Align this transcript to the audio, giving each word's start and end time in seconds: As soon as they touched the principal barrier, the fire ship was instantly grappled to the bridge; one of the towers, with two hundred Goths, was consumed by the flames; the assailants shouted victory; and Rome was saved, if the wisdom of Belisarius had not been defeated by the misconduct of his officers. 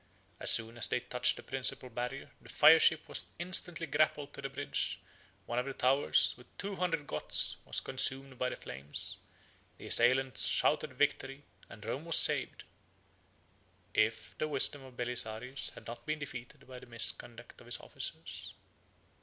As 0.39 0.49
soon 0.49 0.79
as 0.79 0.87
they 0.87 0.99
touched 0.99 1.35
the 1.35 1.43
principal 1.43 1.87
barrier, 1.87 2.31
the 2.41 2.49
fire 2.49 2.79
ship 2.79 3.07
was 3.07 3.27
instantly 3.37 3.85
grappled 3.85 4.33
to 4.33 4.41
the 4.41 4.49
bridge; 4.49 4.99
one 5.45 5.59
of 5.59 5.67
the 5.67 5.75
towers, 5.75 6.33
with 6.39 6.47
two 6.57 6.75
hundred 6.77 7.05
Goths, 7.05 7.57
was 7.65 7.81
consumed 7.81 8.39
by 8.39 8.49
the 8.49 8.55
flames; 8.55 9.17
the 9.77 9.85
assailants 9.85 10.47
shouted 10.47 10.93
victory; 10.93 11.43
and 11.69 11.85
Rome 11.85 12.05
was 12.05 12.15
saved, 12.17 12.63
if 13.93 14.35
the 14.39 14.47
wisdom 14.47 14.81
of 14.81 14.97
Belisarius 14.97 15.69
had 15.75 15.85
not 15.85 16.03
been 16.07 16.17
defeated 16.17 16.65
by 16.67 16.79
the 16.79 16.87
misconduct 16.87 17.59
of 17.61 17.67
his 17.67 17.77
officers. 17.79 18.55